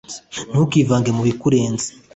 [0.49, 1.87] Ntukivange mu bikurenze,